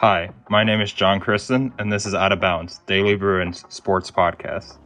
[0.00, 4.12] Hi, my name is John Kristen, and this is Out of Bounds, Daily Bruins sports
[4.12, 4.76] podcast.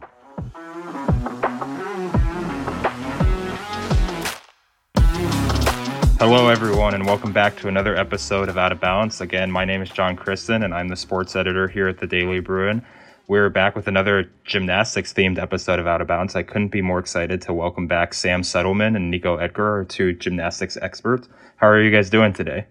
[6.17, 9.21] Hello, everyone, and welcome back to another episode of Out of Bounds.
[9.21, 12.39] Again, my name is John Kristen, and I'm the sports editor here at the Daily
[12.39, 12.83] Bruin.
[13.27, 16.35] We're back with another gymnastics themed episode of Out of Bounds.
[16.35, 20.13] I couldn't be more excited to welcome back Sam Settleman and Nico Edgar, our two
[20.13, 21.29] gymnastics experts.
[21.57, 22.65] How are you guys doing today?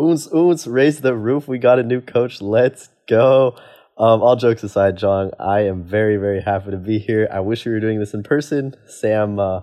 [0.00, 1.46] Oons, oons, raise the roof.
[1.46, 2.40] We got a new coach.
[2.40, 3.56] Let's go.
[3.98, 7.28] Um, all jokes aside, John, I am very, very happy to be here.
[7.30, 8.74] I wish we were doing this in person.
[8.86, 9.60] Sam, uh,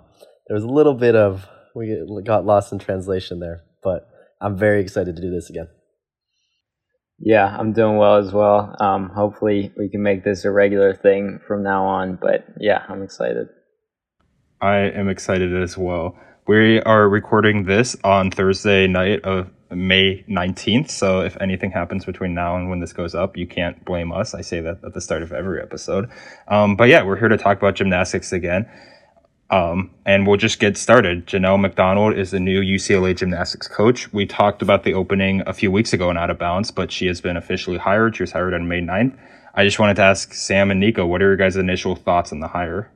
[0.47, 4.07] there was a little bit of, we got lost in translation there, but
[4.39, 5.69] I'm very excited to do this again.
[7.19, 8.75] Yeah, I'm doing well as well.
[8.79, 12.19] Um, hopefully, we can make this a regular thing from now on.
[12.21, 13.47] But yeah, I'm excited.
[14.61, 16.15] I am excited as well.
[16.47, 20.89] We are recording this on Thursday night of May 19th.
[20.89, 24.33] So if anything happens between now and when this goes up, you can't blame us.
[24.33, 26.09] I say that at the start of every episode.
[26.47, 28.69] Um, but yeah, we're here to talk about gymnastics again.
[29.49, 31.25] Um, and we'll just get started.
[31.25, 34.11] Janelle McDonald is the new UCLA gymnastics coach.
[34.11, 37.07] We talked about the opening a few weeks ago and Out of Bounds, but she
[37.07, 38.17] has been officially hired.
[38.17, 39.17] She was hired on May 9th.
[39.53, 42.41] I just wanted to ask Sam and Nico, what are your guys' initial thoughts on
[42.41, 42.91] the hire?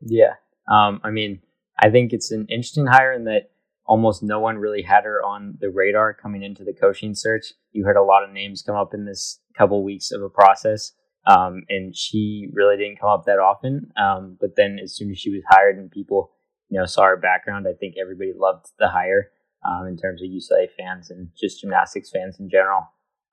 [0.00, 0.34] Yeah.
[0.66, 1.40] Um, I mean,
[1.78, 3.51] I think it's an interesting hire in that
[3.86, 7.52] almost no one really had her on the radar coming into the coaching search.
[7.72, 10.92] You heard a lot of names come up in this couple weeks of a process.
[11.26, 13.92] Um, and she really didn't come up that often.
[13.96, 16.32] Um, but then as soon as she was hired and people,
[16.68, 19.30] you know, saw her background, I think everybody loved the hire
[19.64, 22.82] um, in terms of UCLA fans and just gymnastics fans in general.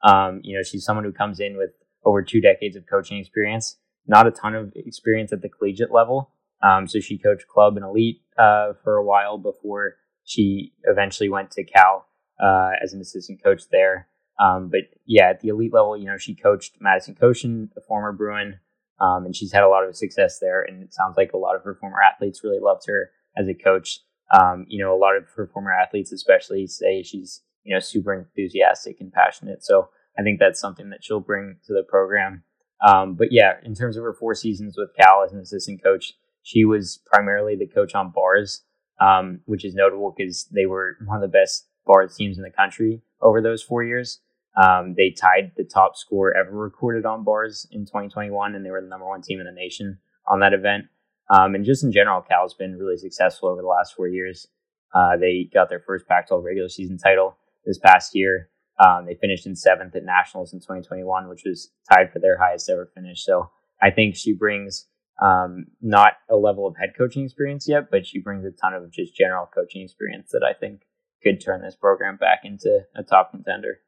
[0.04, 1.72] Um, you know, she's someone who comes in with
[2.06, 3.78] over two decades of coaching experience,
[4.08, 6.32] not a ton of experience at the collegiate level.
[6.62, 9.96] Um, so she coached club and elite uh, for a while before
[10.30, 12.06] she eventually went to Cal
[12.40, 14.08] uh, as an assistant coach there.
[14.40, 18.12] Um, but yeah, at the elite level, you know, she coached Madison Kocian, a former
[18.12, 18.60] Bruin,
[19.02, 20.62] um, and she's had a lot of success there.
[20.62, 23.56] And it sounds like a lot of her former athletes really loved her as a
[23.56, 24.02] coach.
[24.32, 28.14] Um, you know, a lot of her former athletes, especially, say she's you know super
[28.14, 29.66] enthusiastic and passionate.
[29.66, 32.44] So I think that's something that she'll bring to the program.
[32.88, 36.14] Um, but yeah, in terms of her four seasons with Cal as an assistant coach,
[36.44, 38.62] she was primarily the coach on bars,
[39.00, 42.52] um, which is notable because they were one of the best bars teams in the
[42.52, 44.20] country over those four years.
[44.62, 48.82] Um, they tied the top score ever recorded on bars in 2021, and they were
[48.82, 50.86] the number one team in the nation on that event.
[51.30, 54.48] Um, and just in general, Cal's been really successful over the last four years.
[54.94, 58.50] Uh, they got their first Pac-12 regular season title this past year.
[58.80, 62.70] Um, they finished in seventh at nationals in 2021, which was tied for their highest
[62.70, 63.24] ever finish.
[63.24, 63.52] So
[63.82, 64.88] I think she brings
[65.22, 68.92] um, not a level of head coaching experience yet, but she brings a ton of
[68.92, 70.82] just general coaching experience that I think
[71.24, 73.80] could turn this program back into a top contender.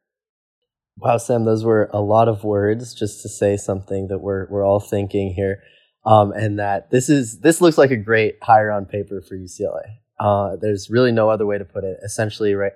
[0.98, 4.64] Wow, Sam, those were a lot of words just to say something that we're we're
[4.64, 5.62] all thinking here,
[6.04, 9.96] um, and that this is this looks like a great hire on paper for UCLA.
[10.20, 11.98] Uh, there's really no other way to put it.
[12.04, 12.72] Essentially, right,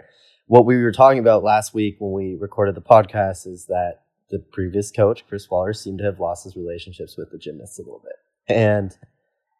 [0.46, 4.38] what we were talking about last week when we recorded the podcast is that the
[4.38, 8.02] previous coach, Chris Waller, seemed to have lost his relationships with the gymnasts a little
[8.02, 8.14] bit,
[8.48, 8.96] and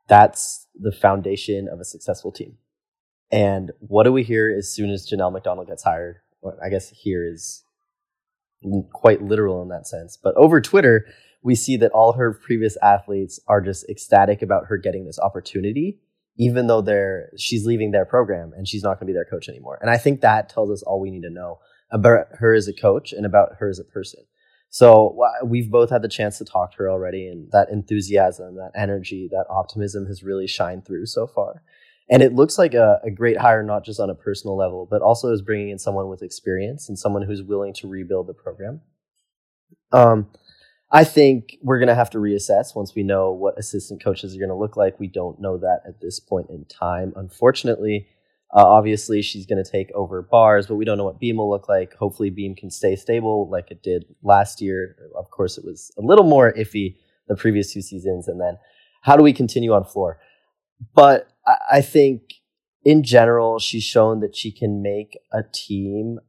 [0.08, 2.56] that's the foundation of a successful team.
[3.30, 6.18] And what do we hear as soon as Janelle McDonald gets hired?
[6.40, 7.64] Well, I guess here is
[8.92, 10.16] quite literal in that sense.
[10.16, 11.06] But over Twitter,
[11.42, 16.00] we see that all her previous athletes are just ecstatic about her getting this opportunity,
[16.36, 19.48] even though they're she's leaving their program and she's not going to be their coach
[19.48, 19.78] anymore.
[19.80, 21.58] And I think that tells us all we need to know
[21.90, 24.24] about her as a coach and about her as a person.
[24.76, 28.72] So we've both had the chance to talk to her already, and that enthusiasm, that
[28.74, 31.62] energy, that optimism has really shined through so far.
[32.10, 35.00] And it looks like a, a great hire, not just on a personal level, but
[35.00, 38.82] also as bringing in someone with experience and someone who's willing to rebuild the program.
[39.92, 40.28] Um,
[40.92, 44.38] I think we're going to have to reassess once we know what assistant coaches are
[44.38, 45.00] going to look like.
[45.00, 47.14] We don't know that at this point in time.
[47.16, 48.08] Unfortunately,
[48.54, 51.50] uh, obviously, she's going to take over bars, but we don't know what Beam will
[51.50, 51.94] look like.
[51.94, 54.96] Hopefully, Beam can stay stable like it did last year.
[55.16, 56.96] Of course, it was a little more iffy
[57.28, 58.28] the previous two seasons.
[58.28, 58.56] And then,
[59.02, 60.20] how do we continue on floor?
[60.94, 61.28] But
[61.70, 62.34] I think
[62.84, 66.20] in general, she's shown that she can make a team,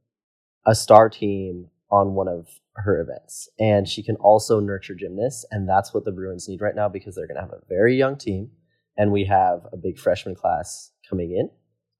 [0.66, 3.48] a star team on one of her events.
[3.60, 5.46] And she can also nurture gymnasts.
[5.52, 7.96] And that's what the Bruins need right now because they're going to have a very
[7.96, 8.52] young team.
[8.98, 11.50] And we have a big freshman class coming in.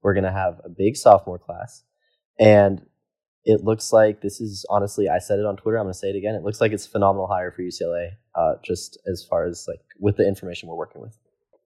[0.02, 1.82] We're going to have a big sophomore class.
[2.38, 2.82] And
[3.44, 5.78] it looks like this is honestly, I said it on Twitter.
[5.78, 6.34] I'm going to say it again.
[6.34, 9.80] It looks like it's a phenomenal hire for UCLA, uh, just as far as like
[9.98, 11.16] with the information we're working with.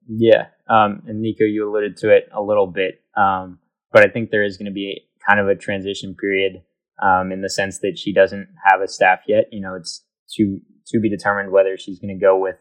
[0.08, 3.61] Yeah, um, and Nico, you alluded to it a little bit, um,
[3.93, 6.62] but I think there is going to be kind of a transition period
[7.00, 9.44] um, in the sense that she doesn't have a staff yet.
[9.52, 10.05] You know, it's
[10.37, 12.56] to to be determined whether she's going to go with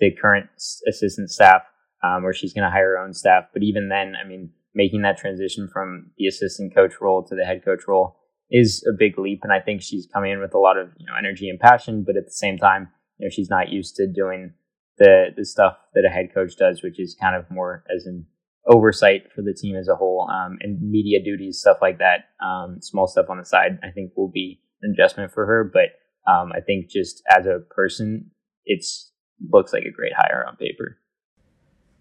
[0.00, 0.48] the current
[0.86, 1.62] assistant staff
[2.02, 3.44] um, or she's going to hire her own staff.
[3.52, 7.44] But even then, I mean, making that transition from the assistant coach role to the
[7.44, 8.16] head coach role
[8.50, 9.40] is a big leap.
[9.42, 12.04] And I think she's coming in with a lot of you know energy and passion,
[12.06, 12.88] but at the same time,
[13.18, 14.52] you know, she's not used to doing
[14.98, 18.26] the the stuff that a head coach does, which is kind of more as an
[18.66, 22.26] oversight for the team as a whole um, and media duties, stuff like that.
[22.44, 25.70] Um, small stuff on the side, I think, will be an adjustment for her.
[25.72, 28.30] But um, I think just as a person,
[28.64, 29.10] it's
[29.50, 30.98] looks like a great hire on paper.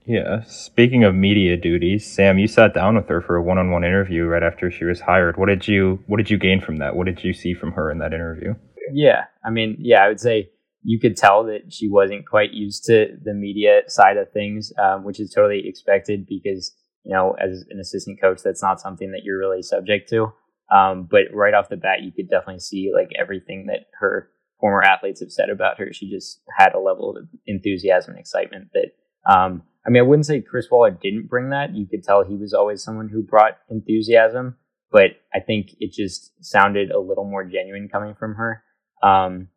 [0.05, 0.43] Yeah.
[0.43, 4.43] Speaking of media duties, Sam, you sat down with her for a one-on-one interview right
[4.43, 5.37] after she was hired.
[5.37, 6.95] What did you What did you gain from that?
[6.95, 8.55] What did you see from her in that interview?
[8.91, 10.49] Yeah, I mean, yeah, I would say
[10.83, 15.03] you could tell that she wasn't quite used to the media side of things, um,
[15.03, 19.21] which is totally expected because you know, as an assistant coach, that's not something that
[19.23, 20.33] you're really subject to.
[20.71, 24.83] Um, but right off the bat, you could definitely see like everything that her former
[24.83, 25.91] athletes have said about her.
[25.91, 28.91] She just had a level of enthusiasm and excitement that
[29.29, 31.75] um, I mean, I wouldn't say Chris Waller didn't bring that.
[31.75, 34.57] You could tell he was always someone who brought enthusiasm,
[34.91, 38.63] but I think it just sounded a little more genuine coming from her.
[39.01, 39.47] Um,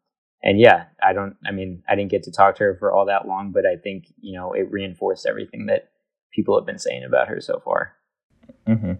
[0.43, 3.07] and yeah, I don't, I mean, I didn't get to talk to her for all
[3.07, 5.91] that long, but I think, you know, it reinforced everything that
[6.33, 7.93] people have been saying about her so far.
[8.67, 8.93] Mm-hmm.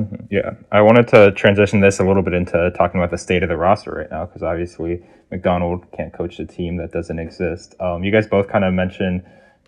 [0.00, 0.24] Mm-hmm.
[0.30, 3.50] Yeah, I wanted to transition this a little bit into talking about the state of
[3.50, 7.74] the roster right now because obviously McDonald can't coach a team that doesn't exist.
[7.78, 9.22] Um, you guys both kind of mentioned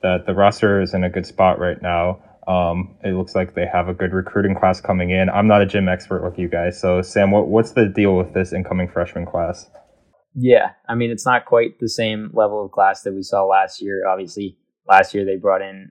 [0.05, 2.23] that the roster is in a good spot right now.
[2.47, 5.31] Um, it looks like they have a good recruiting class coming in.
[5.31, 8.35] I'm not a gym expert like you guys, so Sam, what, what's the deal with
[8.35, 9.69] this incoming freshman class?
[10.35, 13.81] Yeah, I mean it's not quite the same level of class that we saw last
[13.81, 14.07] year.
[14.07, 15.91] Obviously, last year they brought in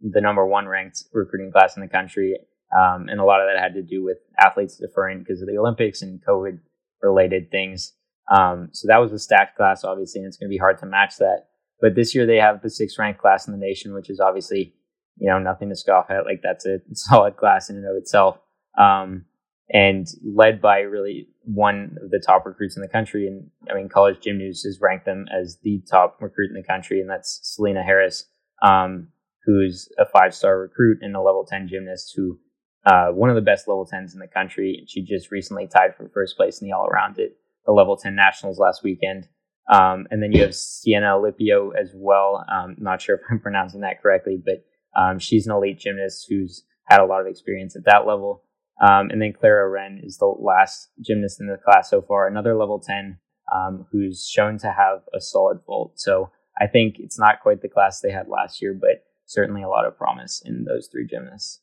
[0.00, 2.36] the number one ranked recruiting class in the country,
[2.76, 5.58] um, and a lot of that had to do with athletes deferring because of the
[5.58, 6.58] Olympics and COVID
[7.00, 7.92] related things.
[8.34, 10.86] Um, so that was a stacked class, obviously, and it's going to be hard to
[10.86, 11.48] match that.
[11.82, 14.72] But this year they have the sixth ranked class in the nation, which is obviously,
[15.18, 16.24] you know, nothing to scoff at.
[16.24, 18.38] Like that's a solid class in and of itself.
[18.78, 19.26] Um,
[19.70, 23.26] and led by really one of the top recruits in the country.
[23.26, 26.66] And I mean, College Gym News has ranked them as the top recruit in the
[26.66, 28.26] country, and that's Selena Harris,
[28.62, 29.08] um,
[29.44, 32.38] who's a five star recruit and a level 10 gymnast who,
[32.86, 34.76] uh, one of the best level 10s in the country.
[34.78, 37.30] And she just recently tied for first place in the all around at
[37.66, 39.26] the level 10 nationals last weekend.
[39.70, 42.44] Um, and then you have Ciena Alipio as well.
[42.50, 44.64] Um, not sure if I'm pronouncing that correctly, but
[45.00, 48.42] um, she's an elite gymnast who's had a lot of experience at that level.
[48.80, 52.56] Um, and then Clara Wren is the last gymnast in the class so far, another
[52.56, 53.18] level 10
[53.54, 55.92] um, who's shown to have a solid vault.
[55.96, 56.30] So
[56.60, 59.86] I think it's not quite the class they had last year, but certainly a lot
[59.86, 61.60] of promise in those three gymnasts.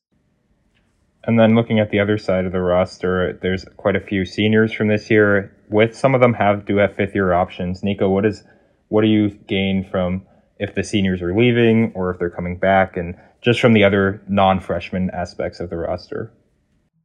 [1.26, 4.72] And then looking at the other side of the roster, there's quite a few seniors
[4.72, 5.56] from this year.
[5.70, 7.84] With some of them have do have fifth year options.
[7.84, 8.44] Nico, what is
[8.88, 10.26] what do you gain from
[10.58, 14.22] if the seniors are leaving or if they're coming back, and just from the other
[14.28, 16.34] non freshman aspects of the roster?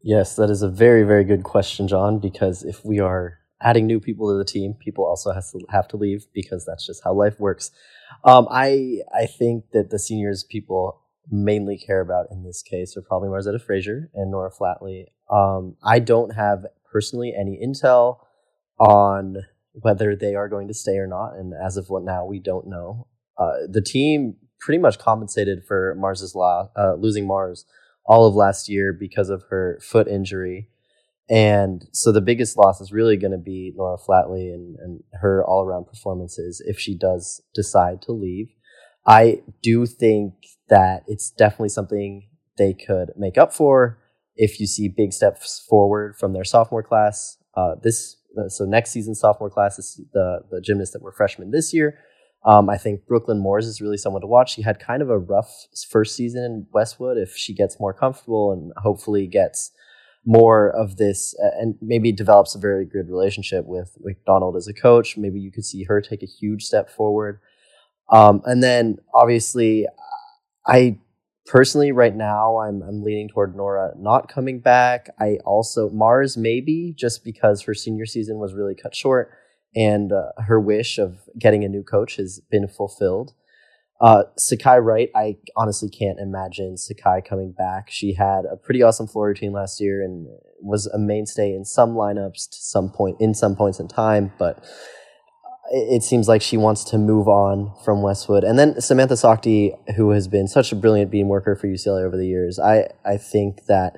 [0.02, 2.18] Yes, that is a very very good question, John.
[2.18, 5.88] Because if we are adding new people to the team, people also has to have
[5.88, 7.70] to leave because that's just how life works.
[8.24, 11.00] Um, I I think that the seniors people
[11.30, 15.06] mainly care about in this case are probably Margzetta Frazier and Nora Flatley.
[15.30, 18.18] Um, I don't have personally any intel
[18.78, 19.36] on
[19.72, 22.66] whether they are going to stay or not, and as of what now, we don't
[22.66, 23.08] know.
[23.36, 27.66] Uh, the team pretty much compensated for Mars's la- uh, losing Mars
[28.06, 30.68] all of last year because of her foot injury.
[31.28, 35.44] And so the biggest loss is really going to be Nora Flatley and, and her
[35.44, 38.48] all around performances if she does decide to leave.
[39.06, 40.34] I do think
[40.68, 43.98] that it's definitely something they could make up for
[44.36, 47.38] if you see big steps forward from their sophomore class.
[47.56, 48.16] Uh, this
[48.48, 51.98] so next season sophomore class is the the gymnasts that were freshmen this year.
[52.44, 54.54] Um, I think Brooklyn Moors is really someone to watch.
[54.54, 57.16] She had kind of a rough first season in Westwood.
[57.16, 59.70] If she gets more comfortable and hopefully gets
[60.26, 64.74] more of this uh, and maybe develops a very good relationship with McDonald as a
[64.74, 67.40] coach, maybe you could see her take a huge step forward.
[68.10, 69.86] Um, and then obviously,
[70.66, 70.98] I
[71.46, 75.10] personally right now I'm I'm leaning toward Nora not coming back.
[75.20, 79.30] I also Mars maybe just because her senior season was really cut short
[79.76, 83.32] and uh, her wish of getting a new coach has been fulfilled.
[84.00, 87.90] Uh, Sekai Wright, I honestly can't imagine Sekai coming back.
[87.90, 90.26] She had a pretty awesome floor routine last year and
[90.60, 94.64] was a mainstay in some lineups to some point in some points in time, but
[95.70, 98.44] it seems like she wants to move on from Westwood.
[98.44, 102.16] And then Samantha Sakti, who has been such a brilliant beam worker for UCLA over
[102.16, 103.94] the years, I, I think that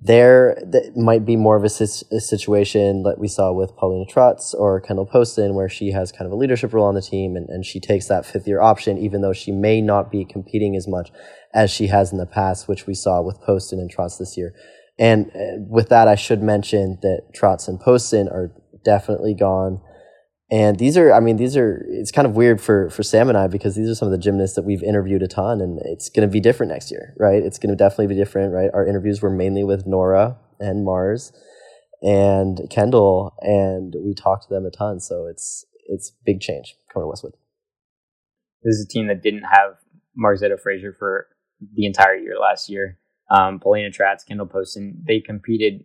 [0.00, 4.54] there that might be more of a, a, situation that we saw with Paulina Tratz
[4.54, 7.48] or Kendall Poston, where she has kind of a leadership role on the team and,
[7.48, 10.86] and she takes that fifth year option, even though she may not be competing as
[10.86, 11.10] much
[11.52, 14.54] as she has in the past, which we saw with Poston and Tratz this year.
[14.98, 18.52] And uh, with that, I should mention that Tratz and Poston are
[18.84, 19.80] definitely gone.
[20.50, 23.36] And these are, I mean, these are, it's kind of weird for, for Sam and
[23.36, 26.08] I because these are some of the gymnasts that we've interviewed a ton and it's
[26.08, 27.42] going to be different next year, right?
[27.42, 28.70] It's going to definitely be different, right?
[28.72, 31.32] Our interviews were mainly with Nora and Mars
[32.00, 35.00] and Kendall and we talked to them a ton.
[35.00, 37.34] So it's, it's big change coming to Westwood.
[38.62, 39.76] This is a team that didn't have
[40.18, 41.28] Margzetta Frazier for
[41.74, 42.98] the entire year last year.
[43.30, 45.84] Um, Paulina Tratz, Kendall Poston, they competed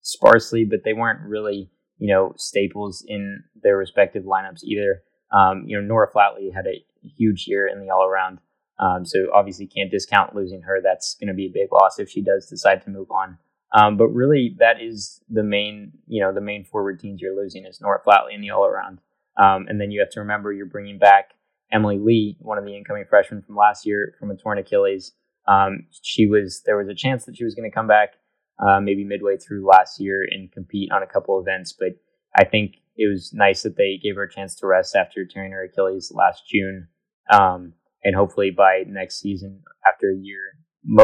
[0.00, 5.02] sparsely, but they weren't really you know, staples in their respective lineups either.
[5.32, 8.38] Um, you know, Nora Flatley had a huge year in the all around.
[8.78, 10.80] Um, so obviously can't discount losing her.
[10.82, 13.38] That's going to be a big loss if she does decide to move on.
[13.72, 17.66] Um, but really, that is the main, you know, the main forward teams you're losing
[17.66, 19.00] is Nora Flatley in the all around.
[19.36, 21.32] Um, and then you have to remember you're bringing back
[21.70, 25.12] Emily Lee, one of the incoming freshmen from last year from a torn Achilles.
[25.46, 28.14] Um, she was there was a chance that she was going to come back
[28.60, 31.74] uh, maybe midway through last year and compete on a couple events.
[31.78, 31.92] But
[32.36, 35.52] I think it was nice that they gave her a chance to rest after tearing
[35.52, 36.88] her Achilles last June.
[37.30, 40.58] Um, and hopefully by next season, after a year,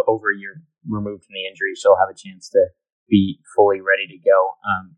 [0.07, 2.61] over a year removed from the injury, she'll have a chance to
[3.09, 4.39] be fully ready to go.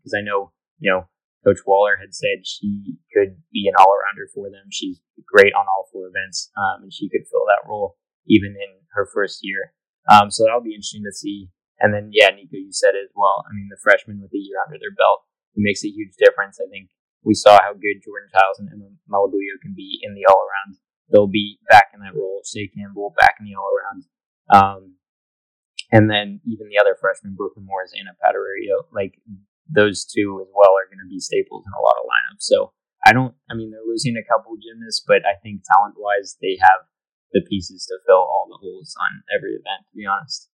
[0.01, 1.07] Because um, I know, you know,
[1.45, 4.67] Coach Waller had said she could be an all arounder for them.
[4.71, 7.97] She's great on all four events, um, and she could fill that role
[8.27, 9.73] even in her first year.
[10.11, 13.13] Um, so that'll be interesting to see and then, yeah, Nico, you said it as
[13.15, 13.45] well.
[13.45, 16.57] I mean, the freshmen with a year under their belt, it makes a huge difference.
[16.57, 16.89] I think
[17.23, 20.77] we saw how good Jordan Chiles and Emma Malabuyo can be in the all around.
[21.09, 22.41] They'll be back in that role.
[22.43, 24.01] Chae Campbell back in the all around.
[24.47, 24.81] Um,
[25.91, 29.19] and then even the other freshmen, Brooklyn Moors, Anna Padurariu, like
[29.69, 32.43] those two as well are going to be staples in a lot of lineups.
[32.43, 32.71] So
[33.05, 36.59] I don't, I mean, they're losing a couple gymnasts, but I think talent wise, they
[36.59, 36.87] have
[37.31, 40.49] the pieces to fill all the holes on every event, to be honest.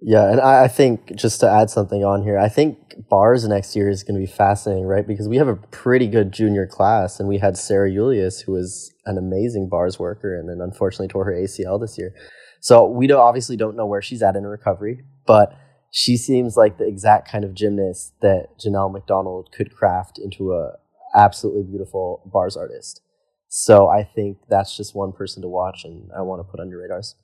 [0.00, 2.78] Yeah, and I, I think just to add something on here, I think
[3.08, 5.06] bars next year is going to be fascinating, right?
[5.06, 8.92] Because we have a pretty good junior class, and we had Sarah Julius, who was
[9.06, 12.14] an amazing bars worker, and then unfortunately tore her ACL this year.
[12.60, 15.52] So we don't, obviously don't know where she's at in recovery, but
[15.90, 20.72] she seems like the exact kind of gymnast that Janelle McDonald could craft into a
[21.14, 23.00] absolutely beautiful bars artist.
[23.48, 26.68] So I think that's just one person to watch, and I want to put on
[26.70, 27.16] radars.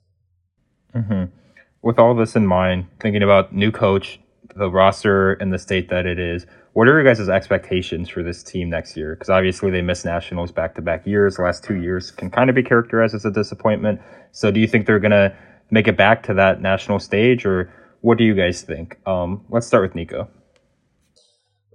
[0.92, 1.43] Mm-hmm
[1.84, 4.18] with all this in mind, thinking about new coach,
[4.56, 8.42] the roster, and the state that it is, what are your guys' expectations for this
[8.42, 9.14] team next year?
[9.14, 11.36] Because obviously they missed nationals back to back years.
[11.36, 14.00] The last two years can kind of be characterized as a disappointment.
[14.32, 15.36] So do you think they're going to
[15.70, 18.98] make it back to that national stage, or what do you guys think?
[19.06, 20.28] Um, let's start with Nico.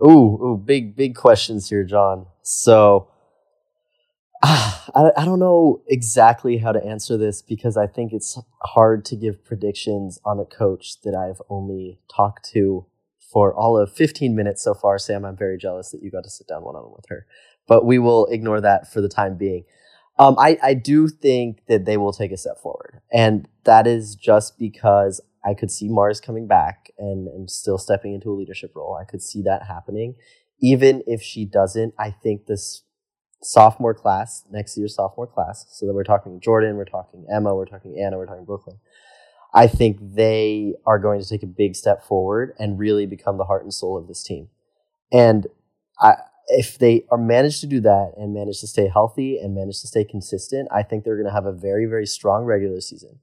[0.03, 2.25] Ooh, ooh, big, big questions here, John.
[2.41, 3.09] So
[4.43, 9.15] I, I don't know exactly how to answer this because I think it's hard to
[9.17, 12.85] give predictions on a coach that I've only talked to
[13.31, 14.97] for all of 15 minutes so far.
[14.97, 17.25] Sam, I'm very jealous that you got to sit down one on one with her,
[17.67, 19.65] but we will ignore that for the time being.
[20.17, 24.15] Um, I, I do think that they will take a step forward, and that is
[24.15, 28.71] just because I could see Mars coming back and, and still stepping into a leadership
[28.75, 28.97] role.
[28.99, 30.15] I could see that happening.
[30.61, 32.83] Even if she doesn't, I think this
[33.41, 35.65] sophomore class, next year's sophomore class.
[35.69, 38.77] So that we're talking Jordan, we're talking Emma, we're talking Anna, we're talking Brooklyn.
[39.53, 43.45] I think they are going to take a big step forward and really become the
[43.45, 44.49] heart and soul of this team.
[45.11, 45.47] And
[45.99, 46.15] I,
[46.49, 49.87] if they are managed to do that and manage to stay healthy and manage to
[49.87, 53.19] stay consistent, I think they're going to have a very, very strong regular season.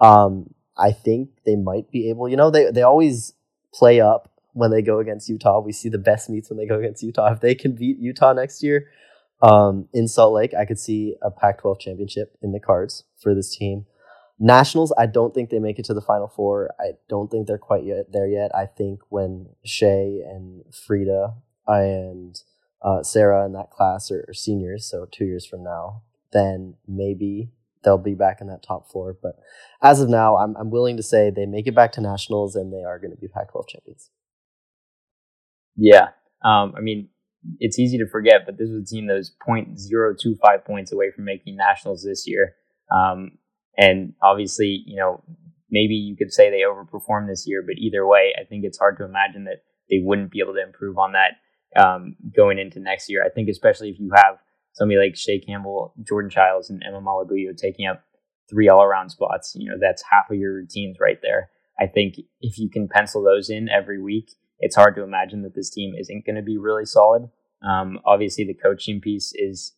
[0.00, 3.34] Um, I think they might be able, you know, they, they always
[3.72, 5.60] play up when they go against Utah.
[5.60, 7.32] We see the best meets when they go against Utah.
[7.32, 8.88] If they can beat Utah next year,
[9.42, 13.34] um, in Salt Lake, I could see a Pac 12 championship in the cards for
[13.34, 13.86] this team.
[14.38, 16.70] Nationals, I don't think they make it to the Final Four.
[16.80, 18.50] I don't think they're quite yet there yet.
[18.54, 21.34] I think when Chae and Frida
[21.66, 22.40] and
[22.82, 27.50] uh, Sarah in that class are, are, seniors, so two years from now, then maybe
[27.84, 29.14] they'll be back in that top four.
[29.20, 29.36] But
[29.82, 32.72] as of now, I'm, I'm willing to say they make it back to Nationals and
[32.72, 34.10] they are going to be Pac 12 champions.
[35.76, 36.08] Yeah.
[36.42, 37.10] Um, I mean,
[37.58, 41.24] it's easy to forget, but this was a team that was 0.025 points away from
[41.24, 42.54] making nationals this year.
[42.94, 43.32] Um,
[43.76, 45.22] and obviously, you know,
[45.70, 48.98] maybe you could say they overperformed this year, but either way, I think it's hard
[48.98, 53.08] to imagine that they wouldn't be able to improve on that um, going into next
[53.08, 53.24] year.
[53.24, 54.36] I think, especially if you have
[54.72, 58.02] somebody like Chae Campbell, Jordan Chiles, and Emma Malabuyo taking up
[58.48, 61.50] three all around spots, you know, that's half of your routines right there.
[61.78, 64.30] I think if you can pencil those in every week,
[64.60, 67.28] it's hard to imagine that this team isn't going to be really solid.
[67.62, 69.72] Um, obviously, the coaching piece is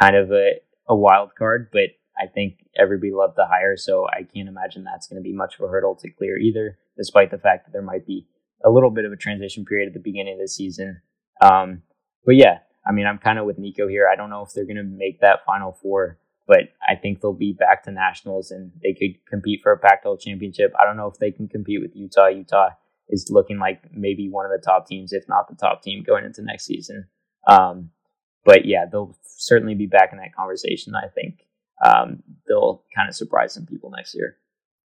[0.00, 4.22] kind of a, a wild card, but I think everybody loved the hire, so I
[4.22, 7.38] can't imagine that's going to be much of a hurdle to clear either, despite the
[7.38, 8.26] fact that there might be
[8.64, 11.00] a little bit of a transition period at the beginning of the season.
[11.42, 11.82] Um,
[12.24, 14.08] but yeah, I mean, I'm kind of with Nico here.
[14.10, 17.32] I don't know if they're going to make that Final Four, but I think they'll
[17.32, 20.72] be back to nationals and they could compete for a Pac-12 championship.
[20.78, 22.28] I don't know if they can compete with Utah.
[22.28, 22.70] Utah
[23.08, 26.24] is looking like maybe one of the top teams, if not the top team, going
[26.24, 27.06] into next season.
[27.46, 27.90] Um,
[28.44, 30.94] but yeah, they'll certainly be back in that conversation.
[30.94, 31.46] I think
[31.84, 34.36] um, they'll kind of surprise some people next year.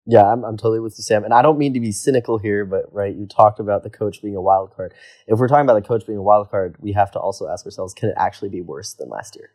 [0.09, 1.25] Yeah, I'm, I'm totally with you, Sam.
[1.25, 4.23] And I don't mean to be cynical here, but right, you talked about the coach
[4.23, 4.95] being a wild card.
[5.27, 7.65] If we're talking about the coach being a wild card, we have to also ask
[7.67, 9.51] ourselves, can it actually be worse than last year?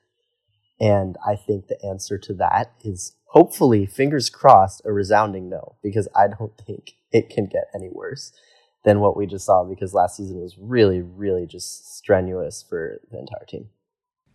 [0.81, 6.09] And I think the answer to that is hopefully, fingers crossed, a resounding no, because
[6.13, 8.33] I don't think it can get any worse
[8.83, 13.19] than what we just saw because last season was really, really just strenuous for the
[13.19, 13.69] entire team.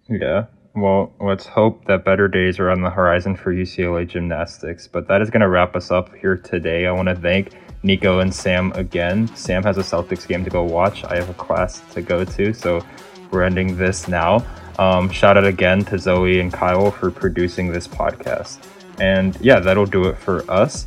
[0.08, 0.46] Yeah.
[0.74, 4.86] Well, let's hope that better days are on the horizon for UCLA gymnastics.
[4.86, 6.86] But that is going to wrap us up here today.
[6.86, 9.34] I want to thank Nico and Sam again.
[9.34, 11.02] Sam has a Celtics game to go watch.
[11.04, 12.52] I have a class to go to.
[12.52, 12.84] So
[13.30, 14.44] we're ending this now.
[14.78, 18.58] Um, shout out again to Zoe and Kyle for producing this podcast.
[19.00, 20.86] And yeah, that'll do it for us.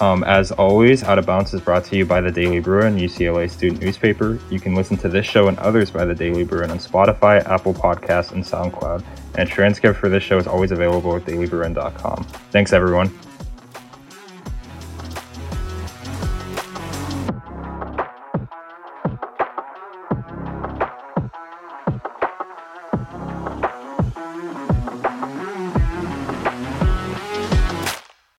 [0.00, 3.50] Um, as always, Out of Bounds is brought to you by the Daily Bruin, UCLA
[3.50, 4.38] student newspaper.
[4.50, 7.74] You can listen to this show and others by the Daily Bruin on Spotify, Apple
[7.74, 9.04] Podcasts, and SoundCloud.
[9.34, 12.24] And a transcript for this show is always available at dailybruin.com.
[12.50, 13.12] Thanks, everyone.